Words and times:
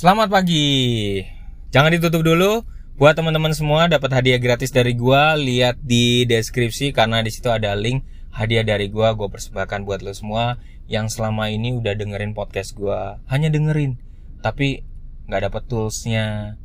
Selamat 0.00 0.32
pagi. 0.32 1.20
Jangan 1.68 1.92
ditutup 1.92 2.24
dulu. 2.24 2.64
Buat 2.96 3.20
teman-teman 3.20 3.52
semua 3.52 3.84
dapat 3.92 4.08
hadiah 4.16 4.40
gratis 4.40 4.72
dari 4.72 4.96
gua, 4.96 5.36
lihat 5.36 5.76
di 5.84 6.24
deskripsi 6.24 6.96
karena 6.96 7.20
di 7.20 7.28
situ 7.28 7.52
ada 7.52 7.76
link 7.76 8.08
hadiah 8.32 8.64
dari 8.64 8.88
gua. 8.88 9.12
Gua 9.12 9.28
persembahkan 9.28 9.84
buat 9.84 10.00
lo 10.00 10.16
semua 10.16 10.56
yang 10.88 11.12
selama 11.12 11.52
ini 11.52 11.76
udah 11.76 11.92
dengerin 11.92 12.32
podcast 12.32 12.72
gua. 12.72 13.20
Hanya 13.28 13.52
dengerin, 13.52 14.00
tapi 14.40 14.80
nggak 15.28 15.52
dapat 15.52 15.62
toolsnya. 15.68 16.56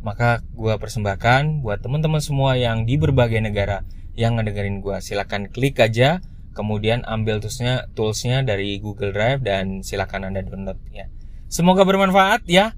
Maka 0.00 0.40
gua 0.56 0.80
persembahkan 0.80 1.60
buat 1.60 1.84
teman-teman 1.84 2.24
semua 2.24 2.56
yang 2.56 2.88
di 2.88 2.96
berbagai 2.96 3.44
negara 3.44 3.84
yang 4.18 4.34
ngedengerin 4.34 4.82
gua. 4.82 4.98
Silahkan 4.98 5.46
klik 5.46 5.78
aja, 5.78 6.18
kemudian 6.58 7.06
ambil 7.06 7.38
toolsnya, 7.38 7.86
toolsnya 7.94 8.42
dari 8.42 8.82
Google 8.82 9.14
Drive 9.14 9.46
dan 9.46 9.86
silakan 9.86 10.34
anda 10.34 10.42
download 10.42 10.82
ya. 10.90 11.06
Semoga 11.46 11.86
bermanfaat 11.86 12.42
ya. 12.50 12.74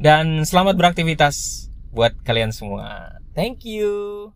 Dan 0.00 0.42
selamat 0.48 0.80
beraktivitas 0.80 1.68
buat 1.92 2.16
kalian 2.24 2.50
semua. 2.50 3.20
Thank 3.36 3.68
you. 3.68 4.32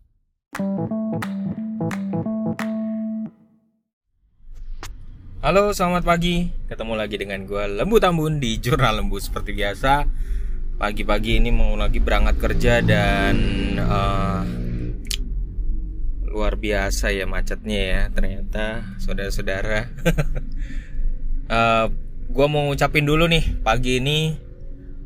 Halo, 5.41 5.73
selamat 5.73 6.05
pagi. 6.05 6.53
Ketemu 6.69 6.93
lagi 6.97 7.17
dengan 7.21 7.49
gue 7.49 7.65
Lembu 7.81 7.97
Tambun 8.01 8.41
di 8.41 8.61
Jurnal 8.61 9.01
Lembu 9.01 9.17
seperti 9.21 9.57
biasa. 9.57 10.05
Pagi-pagi 10.77 11.41
ini 11.41 11.49
mau 11.49 11.77
lagi 11.77 12.01
berangkat 12.01 12.37
kerja 12.41 12.81
dan 12.85 13.37
uh, 13.81 14.64
luar 16.35 16.59
biasa 16.59 17.15
ya 17.15 17.31
macetnya 17.31 17.79
ya 17.79 18.03
ternyata 18.11 18.83
saudara-saudara. 18.99 19.87
uh, 21.55 21.87
gue 22.27 22.47
mau 22.51 22.67
ngucapin 22.67 23.07
dulu 23.07 23.31
nih 23.31 23.63
pagi 23.63 24.03
ini 24.03 24.35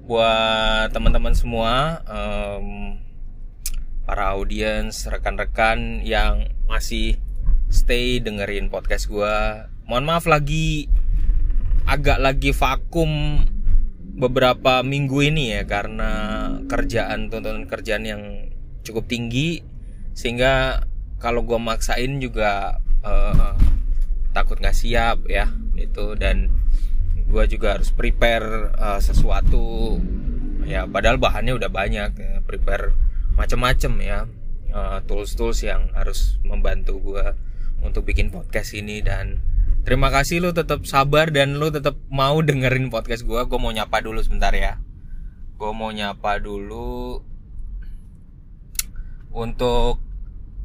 buat 0.09 0.89
teman-teman 0.97 1.37
semua 1.37 2.01
um, 2.09 2.97
para 4.09 4.33
audiens 4.33 5.05
rekan-rekan 5.05 6.01
yang 6.01 6.49
masih 6.65 7.21
stay 7.69 8.17
dengerin 8.17 8.73
podcast 8.73 9.13
gue 9.13 9.37
mohon 9.85 10.09
maaf 10.09 10.25
lagi 10.25 10.89
agak 11.85 12.17
lagi 12.17 12.57
vakum 12.57 13.45
beberapa 14.17 14.81
minggu 14.81 15.29
ini 15.29 15.61
ya 15.61 15.69
karena 15.69 16.11
kerjaan 16.65 17.29
tuntutan 17.29 17.69
kerjaan 17.69 18.05
yang 18.09 18.23
cukup 18.89 19.05
tinggi 19.05 19.61
sehingga 20.17 20.89
kalau 21.19 21.43
gue 21.43 21.59
maksain 21.59 22.23
juga 22.23 22.79
uh, 23.03 23.55
takut 24.31 24.59
nggak 24.63 24.75
siap 24.75 25.27
ya 25.27 25.51
itu 25.75 26.15
dan 26.15 26.51
gue 27.29 27.45
juga 27.51 27.77
harus 27.77 27.93
prepare 27.93 28.73
uh, 28.75 29.01
sesuatu. 29.03 29.99
Ya 30.65 30.89
padahal 30.89 31.21
bahannya 31.21 31.57
udah 31.57 31.69
banyak 31.69 32.11
ya. 32.17 32.41
prepare 32.47 32.97
macem-macem 33.37 33.93
ya. 34.01 34.25
Uh, 34.69 35.01
tools-tools 35.09 35.65
yang 35.65 35.89
harus 35.97 36.37
membantu 36.45 37.01
gue 37.01 37.25
untuk 37.85 38.09
bikin 38.09 38.33
podcast 38.33 38.73
ini. 38.73 39.05
Dan 39.05 39.43
terima 39.85 40.09
kasih 40.09 40.41
lo 40.41 40.51
tetap 40.57 40.89
sabar 40.89 41.29
dan 41.29 41.61
lo 41.61 41.69
tetap 41.69 42.01
mau 42.09 42.41
dengerin 42.41 42.89
podcast 42.89 43.25
gue 43.29 43.41
gue 43.45 43.59
mau 43.61 43.73
nyapa 43.73 44.01
dulu 44.01 44.25
sebentar 44.25 44.53
ya. 44.57 44.81
Gue 45.61 45.71
mau 45.77 45.93
nyapa 45.93 46.41
dulu 46.41 47.21
untuk 49.29 50.08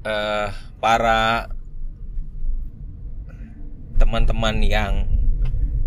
uh, 0.04 0.50
para 0.80 1.50
teman-teman 3.98 4.60
yang 4.64 5.08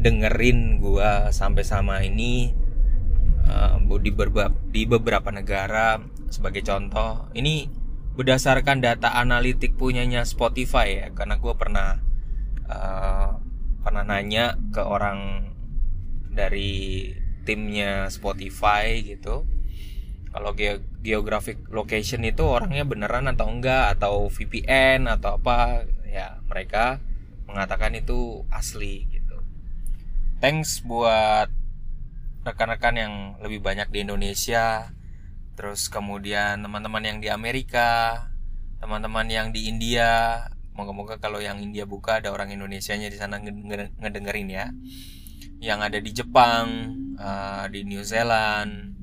dengerin 0.00 0.80
gua 0.80 1.32
sampai 1.32 1.64
sama 1.64 2.04
ini 2.04 2.52
uh, 3.48 3.80
di, 4.00 4.10
di 4.72 4.82
beberapa 4.84 5.28
negara 5.32 6.00
sebagai 6.28 6.60
contoh 6.66 7.30
ini 7.32 7.70
berdasarkan 8.16 8.80
data 8.80 9.12
analitik 9.12 9.76
punyanya 9.76 10.24
Spotify 10.24 11.04
ya 11.04 11.08
karena 11.12 11.36
gue 11.36 11.52
pernah 11.52 12.00
uh, 12.64 13.36
pernah 13.84 14.02
nanya 14.08 14.56
ke 14.72 14.80
orang 14.80 15.52
dari 16.32 17.12
timnya 17.44 18.08
Spotify 18.08 19.04
gitu 19.04 19.44
kalau 20.36 20.52
ge 20.52 20.84
geographic 21.00 21.64
location 21.72 22.20
itu 22.28 22.44
orangnya 22.44 22.84
beneran 22.84 23.24
atau 23.32 23.48
enggak 23.48 23.96
atau 23.96 24.28
VPN 24.28 25.08
atau 25.08 25.40
apa 25.40 25.88
ya 26.04 26.36
mereka 26.44 27.00
mengatakan 27.48 27.96
itu 27.96 28.44
asli 28.52 29.08
thanks 30.36 30.84
buat 30.84 31.48
rekan-rekan 32.44 32.94
yang 33.00 33.14
lebih 33.40 33.64
banyak 33.64 33.88
di 33.88 34.04
Indonesia 34.04 34.92
terus 35.56 35.88
kemudian 35.88 36.60
teman-teman 36.60 37.00
yang 37.00 37.18
di 37.24 37.32
Amerika 37.32 38.28
teman-teman 38.76 39.24
yang 39.32 39.48
di 39.56 39.72
India 39.72 40.44
moga-moga 40.76 41.16
kalau 41.16 41.40
yang 41.40 41.56
India 41.56 41.88
buka 41.88 42.20
ada 42.20 42.28
orang 42.28 42.52
Indonesia-nya 42.52 43.08
di 43.08 43.16
sana 43.16 43.40
ngedengerin 43.40 44.48
ya. 44.52 44.68
Yang 45.56 45.80
ada 45.80 45.98
di 46.04 46.10
Jepang 46.12 46.66
uh, 47.16 47.64
di 47.72 47.80
New 47.88 48.04
Zealand 48.04 48.95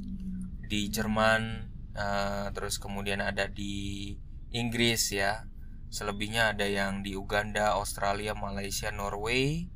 di 0.73 0.89
Jerman 0.89 1.69
uh, 1.94 2.50
terus 2.50 2.81
kemudian 2.81 3.22
ada 3.22 3.45
di 3.45 4.17
Inggris 4.50 5.13
ya 5.13 5.45
selebihnya 5.94 6.57
ada 6.57 6.66
yang 6.66 7.06
di 7.06 7.13
Uganda 7.13 7.78
Australia 7.78 8.34
Malaysia 8.34 8.89
Norway 8.89 9.69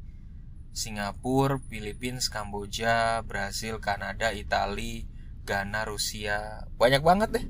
Singapura, 0.77 1.57
Filipina, 1.57 2.21
Kamboja, 2.21 3.25
Brasil, 3.25 3.81
Kanada, 3.81 4.29
Italia, 4.29 5.09
Ghana, 5.41 5.89
Rusia. 5.89 6.69
Banyak 6.77 7.01
banget 7.01 7.29
deh. 7.33 7.45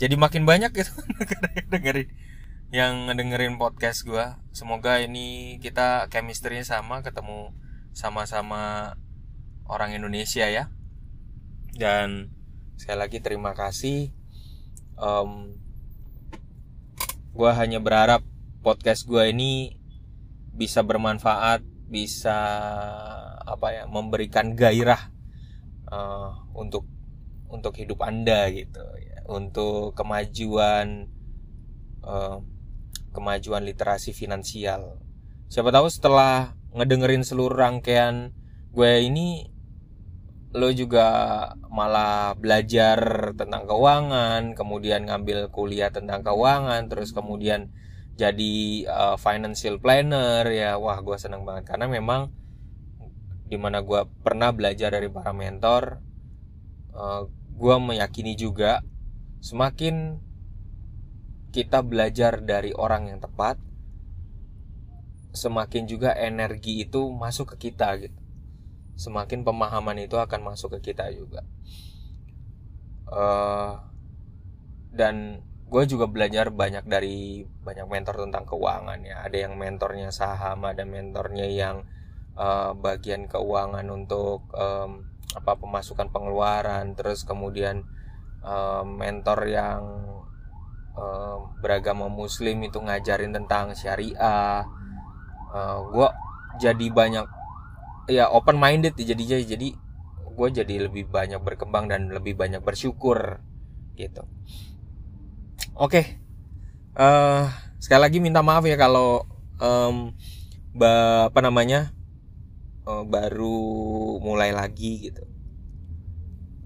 Jadi 0.00 0.16
makin 0.16 0.48
banyak 0.48 0.72
gitu 0.72 0.96
dengerin 1.72 2.08
yang 2.72 3.12
dengerin 3.12 3.60
podcast 3.60 4.08
gue. 4.08 4.26
Semoga 4.56 4.98
ini 5.04 5.60
kita 5.60 6.08
chemistry 6.08 6.64
sama, 6.64 7.04
ketemu 7.04 7.52
sama-sama 7.92 8.96
orang 9.68 9.92
Indonesia 9.92 10.48
ya. 10.48 10.72
Dan 11.76 12.32
sekali 12.78 12.98
lagi 12.98 13.18
terima 13.22 13.54
kasih. 13.54 14.10
Um, 14.94 15.58
gue 17.34 17.50
hanya 17.50 17.82
berharap 17.82 18.22
podcast 18.62 19.10
gue 19.10 19.34
ini 19.34 19.74
bisa 20.54 20.86
bermanfaat 20.86 21.66
bisa 21.90 22.38
apa 23.42 23.68
ya 23.74 23.84
memberikan 23.90 24.54
gairah 24.54 25.10
uh, 25.90 26.46
untuk 26.54 26.86
untuk 27.50 27.74
hidup 27.76 28.06
anda 28.06 28.48
gitu 28.54 28.80
ya 29.02 29.26
untuk 29.26 29.98
kemajuan 29.98 31.10
uh, 32.06 32.38
kemajuan 33.10 33.66
literasi 33.66 34.14
finansial 34.14 35.02
siapa 35.50 35.74
tahu 35.74 35.90
setelah 35.90 36.54
ngedengerin 36.72 37.26
seluruh 37.26 37.54
rangkaian 37.54 38.30
gue 38.70 38.92
ini 39.06 39.53
lo 40.54 40.70
juga 40.70 41.06
malah 41.66 42.38
belajar 42.38 43.34
tentang 43.34 43.66
keuangan 43.66 44.54
kemudian 44.54 45.10
ngambil 45.10 45.50
kuliah 45.50 45.90
tentang 45.90 46.22
keuangan 46.22 46.86
terus 46.86 47.10
kemudian 47.10 47.74
jadi 48.14 48.86
uh, 48.86 49.16
financial 49.18 49.82
planner 49.82 50.46
ya 50.46 50.78
wah 50.78 51.02
gue 51.02 51.18
seneng 51.18 51.42
banget. 51.42 51.66
Karena 51.74 51.90
memang 51.90 52.30
di 53.50 53.58
mana 53.58 53.82
gue 53.82 54.06
pernah 54.22 54.54
belajar 54.54 54.94
dari 54.94 55.10
para 55.12 55.34
mentor 55.36 56.00
uh, 56.96 57.02
eh, 57.02 57.22
gue 57.54 57.76
meyakini 57.76 58.34
juga 58.34 58.80
semakin 59.44 60.18
kita 61.52 61.84
belajar 61.84 62.40
dari 62.40 62.72
orang 62.74 63.12
yang 63.12 63.20
tepat 63.20 63.60
semakin 65.36 65.84
juga 65.86 66.16
energi 66.16 66.82
itu 66.82 67.12
masuk 67.12 67.54
ke 67.54 67.68
kita 67.70 67.94
gitu 68.00 68.23
semakin 68.94 69.42
pemahaman 69.42 69.98
itu 69.98 70.16
akan 70.18 70.40
masuk 70.54 70.78
ke 70.78 70.94
kita 70.94 71.10
juga. 71.10 71.42
Uh, 73.10 73.78
dan 74.94 75.42
gue 75.74 75.82
juga 75.90 76.06
belajar 76.06 76.54
banyak 76.54 76.86
dari 76.86 77.42
banyak 77.42 77.90
mentor 77.90 78.22
tentang 78.22 78.46
keuangan 78.46 79.00
ya. 79.02 79.26
Ada 79.26 79.48
yang 79.48 79.58
mentornya 79.58 80.14
saham 80.14 80.62
ada 80.62 80.86
mentornya 80.86 81.50
yang 81.50 81.82
uh, 82.38 82.70
bagian 82.78 83.26
keuangan 83.26 83.86
untuk 83.90 84.46
um, 84.54 85.10
apa 85.34 85.58
pemasukan 85.58 86.14
pengeluaran 86.14 86.94
terus 86.94 87.26
kemudian 87.26 87.82
um, 88.46 88.86
mentor 88.94 89.50
yang 89.50 89.82
um, 90.94 91.58
beragama 91.58 92.06
muslim 92.06 92.62
itu 92.62 92.78
ngajarin 92.78 93.34
tentang 93.34 93.74
syariah. 93.74 94.62
Uh, 95.50 95.78
gue 95.90 96.08
jadi 96.62 96.86
banyak 96.90 97.26
ya 98.10 98.28
open 98.30 98.56
minded 98.58 98.96
jadinya. 98.98 99.38
Jadi 99.40 99.74
gue 100.34 100.48
jadi 100.50 100.74
lebih 100.90 101.06
banyak 101.08 101.38
berkembang 101.40 101.86
dan 101.86 102.10
lebih 102.10 102.34
banyak 102.34 102.60
bersyukur 102.60 103.38
gitu. 103.94 104.26
Oke, 105.74 105.90
okay. 105.90 106.04
uh, 106.98 107.50
sekali 107.78 108.02
lagi 108.02 108.18
minta 108.18 108.42
maaf 108.42 108.62
ya 108.66 108.78
kalau 108.78 109.26
um, 109.58 110.14
ba, 110.74 111.26
apa 111.30 111.40
namanya 111.42 111.94
uh, 112.86 113.02
baru 113.06 114.18
mulai 114.22 114.50
lagi 114.50 115.10
gitu. 115.10 115.22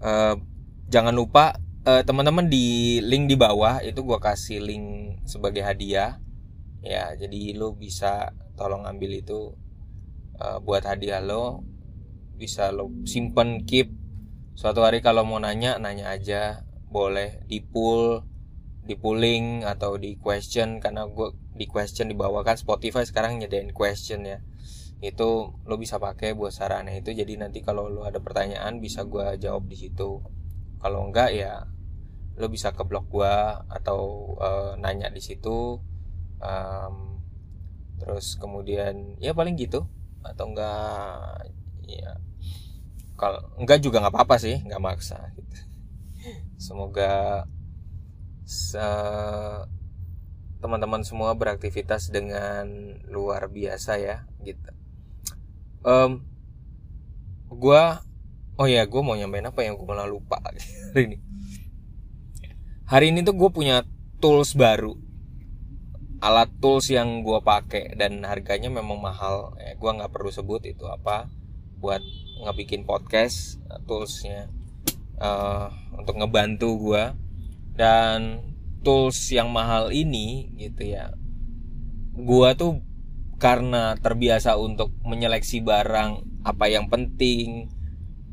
Uh, 0.00 0.40
jangan 0.88 1.12
lupa 1.12 1.56
uh, 1.84 2.04
teman-teman 2.04 2.48
di 2.48 3.00
link 3.04 3.28
di 3.28 3.36
bawah 3.36 3.80
itu 3.84 4.00
gue 4.00 4.18
kasih 4.20 4.60
link 4.64 5.20
sebagai 5.28 5.64
hadiah. 5.64 6.20
Ya 6.80 7.12
jadi 7.16 7.58
lo 7.58 7.74
bisa 7.74 8.32
tolong 8.56 8.86
ambil 8.88 9.18
itu 9.20 9.52
uh, 10.38 10.58
buat 10.62 10.86
hadiah 10.86 11.20
lo 11.20 11.66
bisa 12.38 12.70
lo 12.70 12.94
simpen 13.04 13.66
keep. 13.66 13.90
Suatu 14.54 14.82
hari 14.86 15.02
kalau 15.02 15.26
mau 15.26 15.42
nanya 15.42 15.76
nanya 15.78 16.14
aja. 16.14 16.62
Boleh 16.88 17.44
di 17.44 17.60
pull 17.60 18.24
di 18.88 18.96
pooling 18.96 19.66
atau 19.66 19.98
di 19.98 20.16
question. 20.16 20.78
Karena 20.80 21.04
gue 21.10 21.34
di 21.58 21.66
question 21.66 22.08
dibawakan 22.08 22.56
Spotify 22.56 23.04
sekarang 23.04 23.42
nyediain 23.42 23.74
question 23.74 24.24
ya. 24.24 24.38
Itu 24.98 25.58
lo 25.66 25.74
bisa 25.76 25.98
pakai 25.98 26.34
buat 26.34 26.54
sarannya 26.54 27.02
itu. 27.02 27.12
Jadi 27.12 27.38
nanti 27.38 27.60
kalau 27.60 27.90
lo 27.90 28.06
ada 28.06 28.22
pertanyaan 28.22 28.78
bisa 28.78 29.04
gue 29.04 29.36
jawab 29.38 29.66
di 29.66 29.76
situ. 29.76 30.22
Kalau 30.78 31.10
enggak 31.10 31.34
ya 31.34 31.66
lo 32.38 32.46
bisa 32.46 32.70
ke 32.70 32.86
blog 32.86 33.10
gue 33.10 33.34
atau 33.66 34.32
uh, 34.38 34.72
nanya 34.78 35.10
di 35.10 35.20
situ. 35.22 35.82
Um, 36.38 37.18
terus 37.98 38.38
kemudian 38.38 39.18
ya 39.18 39.34
paling 39.34 39.58
gitu 39.58 39.90
atau 40.22 40.44
enggak 40.50 41.48
ya 41.88 42.18
kalau 43.18 43.42
enggak 43.58 43.82
juga 43.82 43.98
nggak 43.98 44.14
apa-apa 44.14 44.36
sih 44.38 44.62
nggak 44.62 44.82
maksa 44.82 45.18
gitu. 45.34 45.58
Semoga 46.58 47.44
teman-teman 50.58 51.06
semua 51.06 51.34
beraktivitas 51.34 52.10
dengan 52.10 52.66
luar 53.10 53.50
biasa 53.50 53.98
ya 53.98 54.26
gitu. 54.42 54.70
Um, 55.82 56.26
gue 57.48 57.82
oh 58.58 58.66
ya 58.66 58.82
gue 58.84 59.02
mau 59.02 59.14
nyampein 59.14 59.46
apa 59.46 59.62
yang 59.62 59.78
gue 59.78 59.86
malah 59.86 60.06
lupa 60.06 60.38
hari 60.46 60.60
ini. 60.94 61.18
Hari 62.88 63.12
ini 63.12 63.20
tuh 63.20 63.36
gue 63.36 63.50
punya 63.52 63.84
tools 64.18 64.56
baru 64.56 65.07
alat 66.18 66.50
tools 66.58 66.90
yang 66.90 67.22
gue 67.22 67.38
pakai 67.42 67.94
dan 67.94 68.22
harganya 68.26 68.70
memang 68.70 68.98
mahal. 68.98 69.54
Ya 69.62 69.74
gue 69.78 69.90
nggak 69.90 70.10
perlu 70.10 70.30
sebut 70.30 70.62
itu 70.66 70.86
apa 70.86 71.30
buat 71.78 72.02
ngebikin 72.42 72.86
podcast 72.86 73.62
toolsnya 73.86 74.50
uh, 75.22 75.70
untuk 75.94 76.18
ngebantu 76.18 76.74
gue 76.78 77.04
dan 77.78 78.42
tools 78.82 79.18
yang 79.30 79.50
mahal 79.50 79.90
ini 79.94 80.50
gitu 80.58 80.94
ya 80.94 81.14
gua 82.18 82.58
tuh 82.58 82.82
karena 83.38 83.94
terbiasa 83.94 84.58
untuk 84.58 84.90
menyeleksi 85.06 85.62
barang 85.62 86.42
apa 86.42 86.66
yang 86.66 86.90
penting 86.90 87.70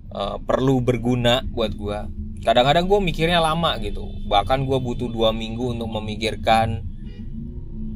uh, 0.10 0.42
perlu 0.42 0.82
berguna 0.82 1.46
buat 1.46 1.78
gua. 1.78 2.10
Kadang-kadang 2.42 2.90
gue 2.90 3.00
mikirnya 3.02 3.42
lama 3.42 3.78
gitu. 3.82 4.06
Bahkan 4.30 4.70
gue 4.70 4.78
butuh 4.78 5.10
dua 5.10 5.34
minggu 5.34 5.78
untuk 5.78 5.90
memikirkan 5.90 6.95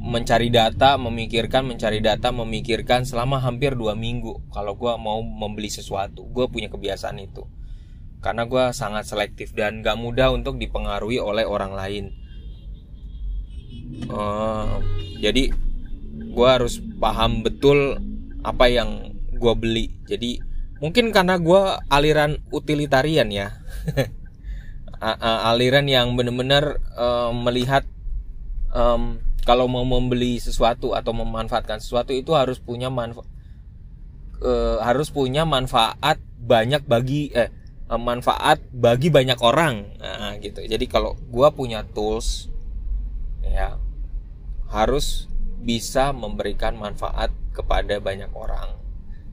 mencari 0.00 0.48
data 0.48 0.96
memikirkan 0.96 1.68
mencari 1.68 2.00
data 2.00 2.32
memikirkan 2.32 3.04
selama 3.04 3.36
hampir 3.36 3.76
dua 3.76 3.92
minggu 3.92 4.48
kalau 4.48 4.72
gue 4.72 4.92
mau 4.96 5.20
membeli 5.20 5.68
sesuatu. 5.68 6.24
Gue 6.32 6.48
punya 6.48 6.72
kebiasaan 6.72 7.20
itu. 7.20 7.44
Karena 8.24 8.48
gue 8.48 8.72
sangat 8.72 9.04
selektif 9.04 9.52
dan 9.52 9.84
gak 9.84 10.00
mudah 10.00 10.32
untuk 10.32 10.56
dipengaruhi 10.56 11.20
oleh 11.20 11.44
orang 11.44 11.76
lain. 11.76 12.04
Uh, 14.08 14.80
jadi 15.20 15.52
gue 16.32 16.48
harus 16.48 16.80
paham 16.96 17.44
betul 17.44 18.00
apa 18.40 18.72
yang 18.72 19.12
gue 19.36 19.54
beli. 19.56 19.92
Jadi 20.08 20.40
mungkin 20.80 21.12
karena 21.12 21.36
gue 21.36 21.60
aliran 21.92 22.40
utilitarian 22.48 23.28
ya. 23.28 23.52
Aliran 25.52 25.88
yang 25.88 26.12
benar-benar 26.12 26.76
uh, 26.92 27.32
melihat 27.32 27.88
um, 28.76 29.16
kalau 29.44 29.66
mau 29.66 29.84
membeli 29.86 30.36
sesuatu 30.38 30.92
atau 30.92 31.12
memanfaatkan 31.16 31.80
sesuatu 31.80 32.12
itu 32.12 32.36
harus 32.36 32.60
punya 32.60 32.92
manfaat 32.92 33.26
uh, 34.44 34.78
harus 34.84 35.08
punya 35.12 35.48
manfaat 35.48 36.20
banyak 36.40 36.84
bagi 36.84 37.32
eh 37.32 37.60
Eh, 37.90 37.98
manfaat 37.98 38.62
bagi 38.70 39.10
banyak 39.10 39.34
orang. 39.42 39.98
Nah, 39.98 40.38
gitu. 40.38 40.62
Jadi 40.62 40.86
kalau 40.86 41.18
gue 41.18 41.48
punya 41.50 41.82
tools 41.82 42.46
ya 43.42 43.82
harus 44.70 45.26
bisa 45.58 46.14
memberikan 46.14 46.78
manfaat 46.78 47.34
kepada 47.50 47.98
banyak 47.98 48.30
orang. 48.30 48.78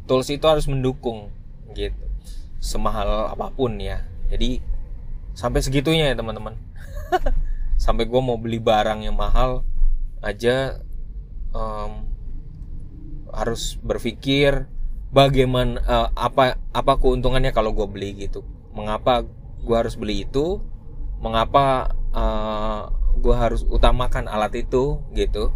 Tools 0.10 0.34
itu 0.34 0.42
harus 0.50 0.66
mendukung 0.66 1.30
gitu. 1.78 2.02
Semahal 2.58 3.30
apa 3.30 3.54
pun 3.54 3.78
ya. 3.78 4.02
Jadi 4.34 4.58
sampai 5.38 5.62
segitunya 5.62 6.10
ya 6.10 6.18
teman-teman. 6.18 6.58
Sampai 7.78 8.10
gue 8.10 8.18
mau 8.18 8.42
beli 8.42 8.58
barang 8.58 9.06
yang 9.06 9.14
mahal 9.14 9.62
aja 10.28 10.84
um, 11.56 12.08
harus 13.32 13.80
berpikir 13.80 14.68
bagaimana 15.12 15.80
uh, 15.88 16.10
apa 16.16 16.60
apa 16.76 16.94
keuntungannya 17.00 17.56
kalau 17.56 17.72
gue 17.72 17.88
beli 17.88 18.28
gitu. 18.28 18.44
Mengapa 18.76 19.24
gue 19.64 19.76
harus 19.76 19.96
beli 19.96 20.28
itu? 20.28 20.62
Mengapa 21.18 21.96
uh, 22.14 22.22
eh, 22.22 22.82
gue 23.18 23.36
harus 23.36 23.66
utamakan 23.66 24.30
alat 24.30 24.54
itu 24.62 25.02
gitu? 25.18 25.50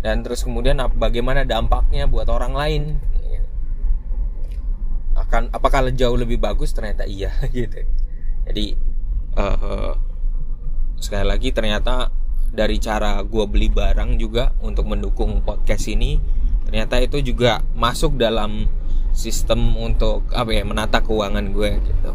Dan 0.00 0.24
terus 0.24 0.42
kemudian 0.42 0.80
bagaimana 0.96 1.44
dampaknya 1.44 2.08
buat 2.08 2.26
orang 2.26 2.56
lain? 2.56 2.82
Akan 5.14 5.52
apakah 5.52 5.92
jauh 5.92 6.16
lebih 6.16 6.40
bagus? 6.40 6.72
Ternyata 6.72 7.04
iya 7.04 7.30
gitu. 7.54 7.84
Jadi 8.48 8.74
uh, 9.36 9.94
sekali 10.98 11.26
lagi 11.28 11.54
ternyata 11.54 12.10
dari 12.50 12.82
cara 12.82 13.22
gue 13.22 13.44
beli 13.46 13.70
barang 13.70 14.18
juga 14.18 14.54
untuk 14.62 14.90
mendukung 14.90 15.42
podcast 15.46 15.86
ini. 15.90 16.18
Ternyata 16.66 17.02
itu 17.02 17.22
juga 17.22 17.62
masuk 17.74 18.18
dalam 18.18 18.66
sistem 19.10 19.74
untuk 19.74 20.26
apa 20.30 20.50
ya 20.54 20.62
menata 20.62 21.02
keuangan 21.02 21.50
gue 21.50 21.70
gitu. 21.82 22.12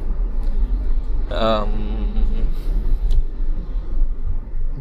Um, 1.32 1.74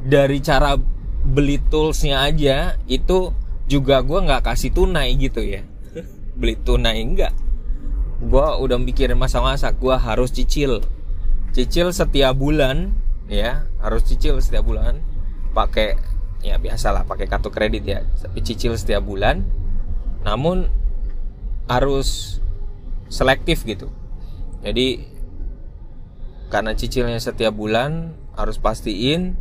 dari 0.04 0.38
cara 0.44 0.76
beli 1.24 1.56
toolsnya 1.58 2.20
aja 2.28 2.76
itu 2.86 3.32
juga 3.64 4.04
gue 4.04 4.20
nggak 4.20 4.44
kasih 4.44 4.70
tunai 4.74 5.14
gitu 5.16 5.40
ya. 5.42 5.64
Beli 6.38 6.58
tunai 6.60 6.98
enggak 7.02 7.44
gue 8.24 8.46
udah 8.64 8.78
mikirin 8.80 9.18
masa-masa 9.18 9.70
gue 9.74 9.94
harus 9.94 10.32
cicil. 10.32 10.80
Cicil 11.54 11.92
setiap 11.94 12.34
bulan 12.34 12.94
ya 13.30 13.68
harus 13.80 14.04
cicil 14.04 14.36
setiap 14.40 14.68
bulan 14.68 15.00
pakai 15.54 15.94
ya 16.44 16.60
biasalah 16.60 17.06
pakai 17.06 17.30
kartu 17.30 17.48
kredit 17.48 17.84
ya. 17.86 18.02
Tapi 18.02 18.42
cicil 18.42 18.74
setiap 18.74 19.06
bulan. 19.06 19.46
Namun 20.26 20.68
harus 21.70 22.40
selektif 23.08 23.62
gitu. 23.64 23.88
Jadi 24.60 25.06
karena 26.50 26.76
cicilnya 26.76 27.22
setiap 27.22 27.54
bulan 27.56 28.12
harus 28.34 28.58
pastiin 28.58 29.38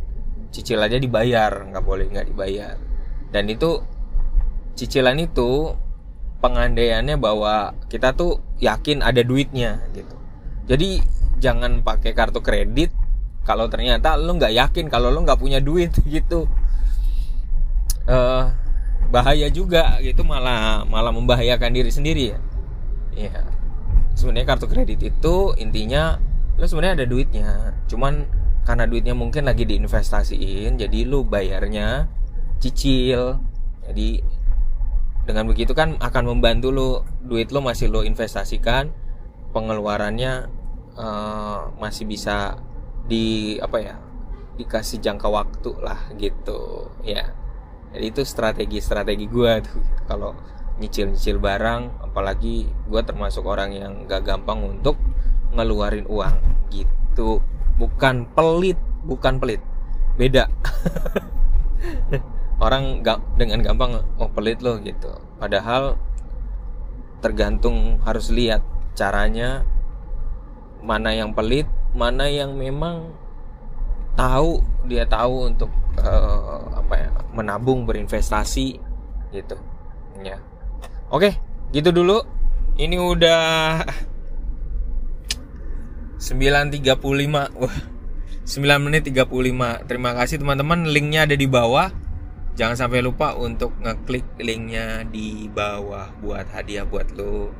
cicilannya 0.54 1.02
dibayar. 1.02 1.66
Nggak 1.68 1.84
boleh 1.84 2.06
nggak 2.08 2.30
dibayar. 2.30 2.78
Dan 3.34 3.50
itu 3.50 3.82
cicilan 4.78 5.18
itu 5.18 5.74
pengandaiannya 6.38 7.16
bahwa 7.16 7.72
kita 7.88 8.12
tuh 8.12 8.38
yakin 8.60 9.00
ada 9.00 9.24
duitnya 9.24 9.80
gitu. 9.96 10.14
Jadi 10.68 11.00
jangan 11.40 11.84
pakai 11.84 12.12
kartu 12.12 12.40
kredit 12.40 12.92
kalau 13.44 13.68
ternyata 13.68 14.16
lo 14.16 14.34
nggak 14.34 14.56
yakin 14.56 14.88
kalau 14.88 15.12
lo 15.12 15.20
nggak 15.22 15.38
punya 15.38 15.60
duit 15.60 15.92
gitu 16.14 16.48
uh, 18.08 18.50
bahaya 19.12 19.46
juga 19.52 20.00
gitu 20.02 20.26
malah 20.26 20.82
malah 20.88 21.14
membahayakan 21.14 21.70
diri 21.70 21.90
sendiri 21.92 22.24
ya. 22.34 22.38
Ya 23.14 23.46
sebenarnya 24.18 24.56
kartu 24.56 24.66
kredit 24.66 24.98
itu 25.02 25.36
intinya 25.58 26.18
lo 26.58 26.66
sebenarnya 26.66 27.02
ada 27.02 27.06
duitnya 27.06 27.50
cuman 27.90 28.26
karena 28.64 28.88
duitnya 28.88 29.14
mungkin 29.14 29.44
lagi 29.44 29.68
diinvestasiin 29.68 30.80
jadi 30.80 30.98
lo 31.06 31.22
bayarnya 31.22 32.10
cicil. 32.58 33.38
Jadi 33.84 34.24
dengan 35.28 35.44
begitu 35.48 35.76
kan 35.76 36.00
akan 36.00 36.24
membantu 36.36 36.68
lo 36.72 36.88
duit 37.20 37.52
lo 37.52 37.60
masih 37.60 37.92
lo 37.92 38.02
investasikan 38.02 38.90
pengeluarannya 39.52 40.48
uh, 40.98 41.70
masih 41.78 42.08
bisa 42.08 42.58
di 43.04 43.56
apa 43.60 43.78
ya 43.80 43.94
dikasih 44.54 45.02
jangka 45.02 45.28
waktu 45.28 45.70
lah 45.82 46.00
gitu 46.16 46.90
ya. 47.02 47.34
Jadi 47.94 48.04
itu 48.10 48.22
strategi-strategi 48.26 49.26
gue 49.30 49.52
tuh 49.62 49.82
kalau 50.10 50.34
nyicil-nyicil 50.82 51.38
barang 51.38 52.10
apalagi 52.10 52.66
gue 52.66 53.00
termasuk 53.06 53.46
orang 53.46 53.70
yang 53.70 53.92
gak 54.10 54.26
gampang 54.26 54.62
untuk 54.66 54.98
ngeluarin 55.54 56.06
uang 56.10 56.34
gitu. 56.74 57.38
Bukan 57.78 58.30
pelit 58.34 58.78
bukan 59.06 59.38
pelit 59.38 59.62
beda. 60.18 60.50
Orang 62.64 63.02
gak 63.02 63.20
dengan 63.36 63.60
gampang 63.62 64.02
oh 64.18 64.30
pelit 64.30 64.62
loh 64.62 64.78
gitu. 64.82 65.10
Padahal 65.38 65.98
tergantung 67.22 68.02
harus 68.02 68.30
lihat 68.30 68.62
caranya 68.94 69.66
mana 70.84 71.14
yang 71.14 71.34
pelit 71.34 71.66
mana 71.94 72.26
yang 72.26 72.58
memang 72.58 73.14
tahu 74.18 74.62
dia 74.86 75.06
tahu 75.06 75.50
untuk 75.54 75.70
uh, 76.02 76.82
apa 76.82 76.94
ya 76.98 77.10
menabung 77.34 77.86
berinvestasi 77.86 78.78
gitu. 79.30 79.56
Ya. 80.22 80.42
Oke 81.10 81.38
gitu 81.70 81.94
dulu. 81.94 82.22
Ini 82.74 82.98
udah 82.98 83.86
9.35 86.18 86.90
wah 87.54 87.76
9 88.44 88.86
menit 88.86 89.06
35 89.06 89.30
terima 89.86 90.10
kasih 90.18 90.42
teman-teman. 90.42 90.90
Linknya 90.90 91.30
ada 91.30 91.38
di 91.38 91.46
bawah. 91.46 91.94
Jangan 92.54 92.86
sampai 92.86 93.02
lupa 93.02 93.34
untuk 93.34 93.74
ngeklik 93.82 94.38
linknya 94.38 95.02
di 95.10 95.50
bawah 95.50 96.14
buat 96.22 96.46
hadiah 96.54 96.86
buat 96.86 97.10
lo 97.14 97.50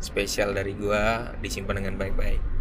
spesial 0.00 0.56
dari 0.56 0.72
gua. 0.76 1.36
Disimpan 1.40 1.84
dengan 1.84 2.00
baik-baik 2.00 2.57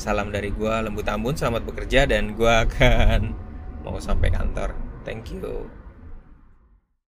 salam 0.00 0.32
dari 0.32 0.48
gua 0.48 0.80
lembut 0.80 1.04
ambun 1.04 1.36
selamat 1.36 1.68
bekerja 1.68 2.08
dan 2.08 2.32
gua 2.32 2.64
akan 2.64 3.36
mau 3.84 4.00
sampai 4.00 4.32
kantor. 4.32 4.72
Thank 5.04 5.36
you 5.36 5.79